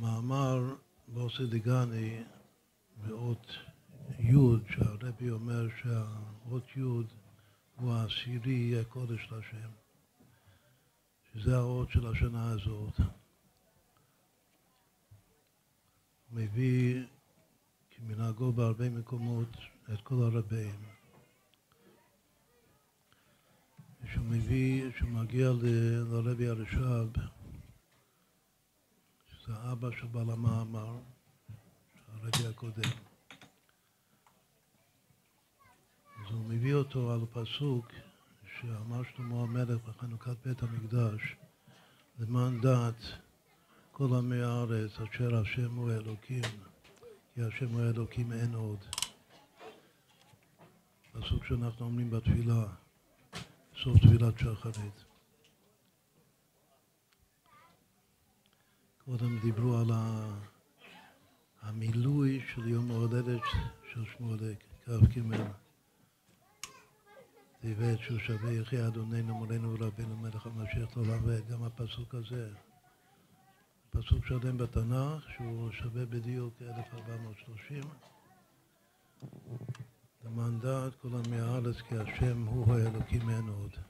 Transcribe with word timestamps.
במאמר 0.00 0.74
בוסי 1.08 1.46
דגני 1.46 2.22
באות 2.96 3.46
י', 4.18 4.34
שהרבי 4.74 5.30
אומר 5.30 5.66
שהאות 5.82 6.64
י' 6.76 6.80
הוא 7.76 7.92
העשירי 7.92 8.52
יהיה 8.52 8.84
קודש 8.84 9.28
להשם, 9.30 9.70
שזה 11.32 11.56
האות 11.56 11.90
של 11.90 12.06
השנה 12.06 12.50
הזאת. 12.50 13.00
מביא 16.32 17.02
כמנהגו 17.90 18.52
בהרבה 18.52 18.90
מקומות 18.90 19.56
את 19.92 20.00
כל 20.02 20.22
הרבים. 20.22 20.84
שהוא 24.12 24.24
מביא, 24.26 24.90
שהוא 24.98 25.10
מגיע 25.10 25.50
לרבי 26.10 26.48
הרש"ב, 26.48 27.39
אבא 29.80 29.90
של 30.00 30.06
בעל 30.06 30.30
המאמר, 30.30 30.98
הרבי 32.08 32.46
הקודם. 32.50 32.90
אז 36.16 36.30
הוא 36.30 36.44
מביא 36.48 36.74
אותו 36.74 37.12
על 37.12 37.20
פסוק 37.32 37.86
שאמר 38.60 39.02
שלמה 39.02 39.42
המלך 39.42 39.78
בחנוכת 39.88 40.46
בית 40.46 40.62
המקדש, 40.62 41.36
למען 42.18 42.60
דעת 42.60 43.02
כל 43.92 44.08
עמי 44.18 44.42
הארץ 44.42 44.90
אשר 45.00 45.36
השם 45.36 45.74
הוא 45.74 45.90
אלוקים, 45.90 46.42
כי 47.34 47.42
השם 47.42 47.68
הוא 47.68 47.80
אלוקים 47.80 48.32
אין 48.32 48.54
עוד. 48.54 48.78
פסוק 51.12 51.44
שאנחנו 51.44 51.86
אומרים 51.86 52.10
בתפילה, 52.10 52.64
סוף 53.82 53.98
תפילת 53.98 54.38
שחרית. 54.38 55.09
קודם 59.10 59.38
דיברו 59.38 59.76
על 59.76 59.90
המילוי 61.62 62.42
של 62.54 62.68
יום 62.68 62.90
ההולדת 62.90 63.40
של 63.92 64.04
שמואלק, 64.04 64.64
כ"ג. 64.84 65.20
דיבר 67.62 67.96
שהוא 67.96 68.18
שווה 68.18 68.52
יחי 68.52 68.86
אדוננו 68.86 69.34
מולנו 69.34 69.72
ורבינו 69.72 70.16
מלך 70.16 70.46
המשיח 70.46 70.96
לעולם 70.96 71.24
ועד, 71.24 71.48
גם 71.50 71.62
הפסוק 71.62 72.14
הזה. 72.14 72.50
פסוק 73.90 74.26
שלם 74.26 74.58
בתנ"ך 74.58 75.30
שהוא 75.36 75.70
שווה 75.70 76.06
בדיוק 76.06 76.54
1430. 76.62 77.82
למען 80.24 80.60
דעת 80.60 80.94
כל 80.94 81.08
עמי 81.08 81.40
הארץ 81.40 81.76
כי 81.88 81.96
השם 81.96 82.46
הוא 82.46 82.74
האלוקים 82.74 83.30
אין 83.30 83.48
עוד. 83.48 83.89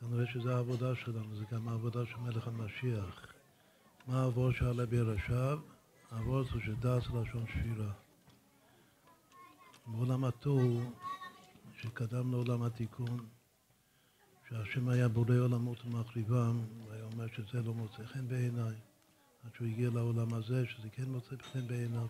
כנראה 0.00 0.26
שזו 0.26 0.50
העבודה 0.50 0.94
שלנו, 0.94 1.36
זה 1.36 1.44
גם 1.52 1.68
העבודה 1.68 2.06
של 2.06 2.16
מלך 2.16 2.48
המשיח. 2.48 3.26
מה 4.06 4.22
העבור 4.22 4.52
שעלה 4.52 4.86
בירשיו? 4.86 5.58
העבור 6.10 6.42
זה 6.42 6.60
שדעת 6.66 7.02
לשון 7.02 7.44
שבירה. 7.52 7.92
בעולם 9.86 10.24
התוהו 10.24 10.80
שקדם 11.76 12.32
לעולם 12.32 12.62
התיקון, 12.62 13.26
שהשם 14.48 14.88
היה 14.88 15.08
בורא 15.08 15.36
עולמות 15.36 15.84
ומחריבם, 15.84 16.60
והיה 16.88 17.04
אומר 17.04 17.26
שזה 17.26 17.62
לא 17.62 17.74
מוצא 17.74 18.04
חן 18.04 18.28
בעיניי, 18.28 18.74
עד 19.44 19.54
שהוא 19.54 19.68
הגיע 19.68 19.90
לעולם 19.90 20.34
הזה, 20.34 20.66
שזה 20.66 20.88
כן 20.88 21.04
מוצא 21.08 21.36
חן 21.52 21.66
בעיניו. 21.66 22.06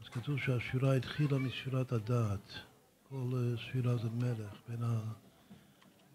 אז 0.00 0.08
כתוב 0.08 0.38
שהשירה 0.38 0.96
התחילה 0.96 1.38
מספירת 1.38 1.92
הדעת. 1.92 2.52
כל 3.08 3.54
ספירה 3.56 3.96
זה 3.96 4.08
מלך, 4.10 4.52
בין 4.68 4.82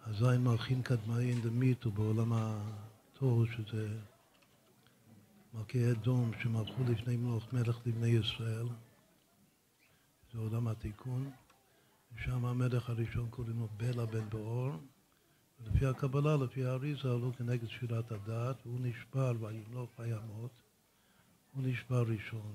הזין 0.10 0.44
מלכין 0.44 0.82
קדמאין 0.82 1.42
דמיתו 1.42 1.92
בעולם 1.92 2.34
התוהו, 2.34 3.46
שזה 3.48 3.88
מלכי 5.54 5.92
אדום 5.92 6.32
שמלכו 6.42 6.84
לפני 6.90 7.18
מלוך 7.18 7.54
מלך 7.54 7.80
לבני 7.86 8.08
ישראל. 8.08 8.68
זה 10.34 10.40
עולם 10.40 10.68
התיקון. 10.68 11.32
ושם 12.16 12.46
המלך 12.46 12.90
הראשון 12.90 13.28
קוראים 13.30 13.60
לו 13.60 13.68
בלה 13.78 14.06
בן 14.06 14.30
באור. 14.30 14.72
ולפי 15.60 15.86
הקבלה, 15.86 16.36
לפי 16.38 16.66
האריזה, 16.66 17.10
הוא 17.10 17.34
כנגד 17.34 17.68
ספירת 17.68 18.12
הדעת, 18.12 18.56
והוא 18.66 18.80
נשבר 18.82 19.34
וימלוך 19.40 19.90
וימות. 20.00 20.52
הוא 21.54 21.64
נשבר 21.64 22.04
ראשון. 22.08 22.54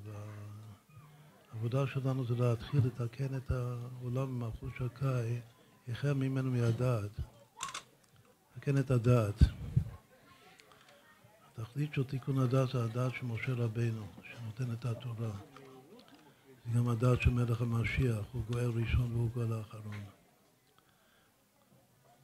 והעבודה 1.52 1.86
שלנו 1.86 2.24
זה 2.24 2.34
להתחיל 2.34 2.80
לתקן 2.86 3.36
את 3.36 3.50
העולם 3.50 4.26
במלכות 4.26 4.70
שקאי, 4.78 5.40
החל 5.88 6.12
ממנו 6.12 6.50
מהדעת. 6.50 7.20
לתקן 8.56 8.78
את 8.78 8.90
הדעת. 8.90 9.42
התכלית 11.58 11.94
של 11.94 12.04
תיקון 12.04 12.38
הדעת 12.38 12.68
זה 12.68 12.84
הדעת 12.84 13.12
של 13.14 13.26
משה 13.26 13.52
רבינו, 13.52 14.06
שנותן 14.22 14.72
את 14.72 14.84
התורה. 14.84 15.30
זה 16.64 16.78
גם 16.78 16.88
הדעת 16.88 17.22
של 17.22 17.30
מלך 17.30 17.60
המשיח, 17.60 18.24
הוא 18.32 18.42
גואל 18.50 18.70
ראשון 18.70 19.12
והוא 19.12 19.30
גואל 19.34 19.52
האחרון. 19.52 20.04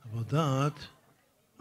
אבל 0.04 0.22
דעת, 0.22 0.78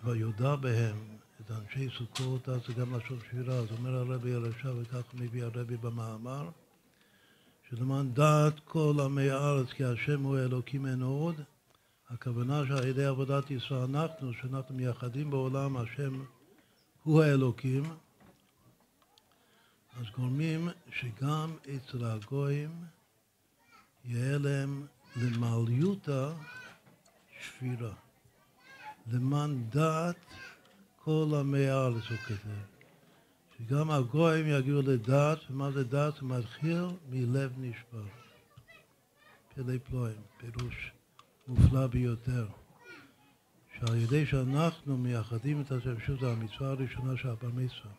ויודע 0.03 0.55
בהם 0.55 1.17
את 1.41 1.51
אנשי 1.51 1.89
סוכות, 1.97 2.49
אז 2.49 2.61
זה 2.67 2.73
גם 2.73 2.95
לשון 2.95 3.19
שבירה. 3.29 3.55
אז 3.55 3.71
אומר 3.71 3.95
הרבי 3.95 4.33
הרשע, 4.33 4.71
וכך 4.81 5.13
מביא 5.13 5.43
הרבי 5.43 5.77
במאמר, 5.77 6.49
שלמען 7.69 8.13
דעת 8.13 8.59
כל 8.65 8.95
עמי 9.05 9.29
הארץ, 9.29 9.67
כי 9.69 9.83
השם 9.83 10.23
הוא 10.23 10.37
אלוקים 10.37 10.85
אין 10.85 11.01
עוד, 11.01 11.35
הכוונה 12.09 12.63
שעל 12.67 12.87
ידי 12.87 13.05
עבודת 13.05 13.51
ישראל 13.51 13.81
אנחנו, 13.81 14.33
שאנחנו 14.33 14.75
מייחדים 14.75 15.29
בעולם, 15.29 15.77
השם 15.77 16.23
הוא 17.03 17.23
האלוקים, 17.23 17.83
אז 19.99 20.05
גורמים 20.17 20.69
שגם 20.91 21.55
אצל 21.75 22.05
הגויים 22.05 22.71
יהיה 24.05 24.37
להם 24.37 24.85
למעליותא 25.15 26.31
שבירה. 27.39 27.93
למען 29.11 29.63
דעת 29.69 30.15
כל 31.03 31.27
עמי 31.39 31.67
הארץ, 31.67 32.03
הוא 32.09 32.17
כותב. 32.17 32.77
שגם 33.57 33.91
הגויים 33.91 34.47
יגיעו 34.47 34.81
לדעת, 34.81 35.39
ומה 35.49 35.71
זה 35.71 35.83
דעת? 35.83 36.21
מתחיל 36.21 36.85
מלב 37.09 37.53
נשבר. 37.57 38.03
פלא 39.55 39.73
פלואים, 39.89 40.21
פירוש 40.37 40.91
מופלא 41.47 41.87
ביותר. 41.87 42.47
שעל 43.79 43.95
ידי 43.95 44.25
שאנחנו 44.25 44.97
מייחדים 44.97 45.61
את 45.61 45.71
השם, 45.71 45.99
שוב 45.99 46.19
זו 46.19 46.31
המצווה 46.31 46.69
הראשונה 46.69 47.17
של 47.17 47.29
הבר 47.29 47.49
מצווה. 47.53 47.91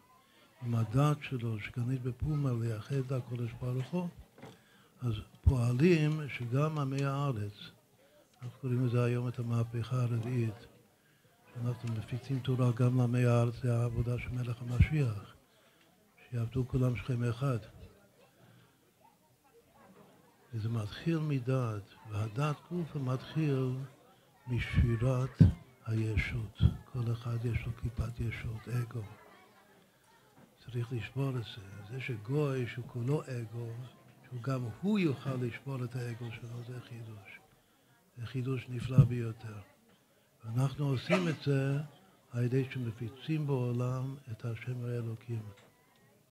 עם 0.62 0.75
הדעת 0.75 1.16
שלו, 1.20 1.60
שגנית 1.60 2.03
בפומה, 2.03 2.50
לייחד 2.60 2.97
את 2.97 3.12
הקודש 3.12 3.50
ברוך 3.60 3.86
הוא, 3.91 4.09
אז 5.03 5.12
פועלים 5.42 6.20
שגם 6.28 6.78
עמי 6.78 7.04
הארץ, 7.04 7.53
אנחנו 8.42 8.59
קוראים 8.60 8.86
לזה 8.86 9.04
היום 9.04 9.28
את 9.28 9.38
המהפכה 9.38 10.03
הרביעית, 10.03 10.66
שאנחנו 11.54 11.94
מפיצים 11.98 12.38
תורה 12.38 12.72
גם 12.72 12.98
לעמי 12.98 13.25
הארץ, 13.25 13.54
זה 13.62 13.78
העבודה 13.78 14.19
של 14.19 14.28
מלך 14.28 14.62
המשיח, 14.62 15.34
שיעבדו 16.30 16.69
כולם 16.69 16.97
שכם 16.97 17.25
אחד. 17.25 17.59
וזה 20.54 20.69
מתחיל 20.69 21.19
מדעת, 21.19 21.82
והדעת 22.10 22.56
גופה 22.70 22.98
מתחיל 22.98 23.76
משבירת 24.47 25.42
הישות. 25.86 26.59
כל 26.92 27.12
אחד 27.12 27.44
יש 27.44 27.66
לו 27.66 27.72
כיפת 27.82 28.20
ישות, 28.20 28.69
אגו. 28.69 29.03
צריך 30.64 30.92
לשבור 30.92 31.31
את 31.31 31.34
זה. 31.34 31.62
זה 31.91 32.00
שגוי 32.00 32.66
שהוא 32.66 32.84
כולו 32.86 33.22
אגו, 33.22 33.70
שהוא 34.28 34.42
גם 34.42 34.60
הוא 34.82 34.98
יוכל 34.98 35.34
לשבור 35.34 35.84
את 35.84 35.97
האגו 35.97 36.26
שלו, 36.32 36.65
זה 36.69 36.80
חידוש. 36.88 37.41
זה 38.19 38.26
חידוש 38.26 38.66
נפלא 38.69 39.04
ביותר. 39.04 39.59
ואנחנו 40.44 40.88
עושים 40.88 41.28
את 41.28 41.36
זה 41.44 41.78
על 42.32 42.44
ידי 42.44 42.65
שמפיצים 42.70 43.47
בעולם 43.47 44.16
את 44.30 44.45
השם 44.45 44.84
האלוקים. 44.84 45.42